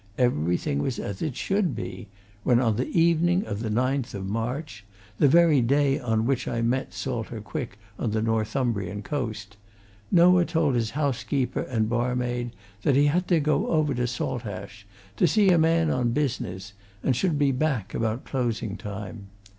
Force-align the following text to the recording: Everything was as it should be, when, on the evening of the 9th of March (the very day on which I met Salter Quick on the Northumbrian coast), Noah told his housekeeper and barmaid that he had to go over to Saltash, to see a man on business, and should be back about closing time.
Everything 0.17 0.79
was 0.81 0.97
as 0.97 1.21
it 1.21 1.35
should 1.35 1.75
be, 1.75 2.07
when, 2.41 2.59
on 2.59 2.75
the 2.75 2.87
evening 2.89 3.45
of 3.45 3.59
the 3.59 3.69
9th 3.69 4.15
of 4.15 4.25
March 4.27 4.83
(the 5.19 5.27
very 5.27 5.61
day 5.61 5.99
on 5.99 6.25
which 6.25 6.47
I 6.47 6.63
met 6.63 6.91
Salter 6.91 7.39
Quick 7.39 7.77
on 7.99 8.09
the 8.09 8.21
Northumbrian 8.23 9.03
coast), 9.03 9.57
Noah 10.09 10.45
told 10.45 10.73
his 10.73 10.89
housekeeper 10.97 11.61
and 11.61 11.87
barmaid 11.87 12.49
that 12.81 12.95
he 12.95 13.05
had 13.05 13.27
to 13.27 13.39
go 13.39 13.67
over 13.67 13.93
to 13.93 14.07
Saltash, 14.07 14.87
to 15.17 15.27
see 15.27 15.49
a 15.51 15.59
man 15.59 15.91
on 15.91 16.13
business, 16.13 16.73
and 17.03 17.15
should 17.15 17.37
be 17.37 17.51
back 17.51 17.93
about 17.93 18.25
closing 18.25 18.77
time. 18.77 19.27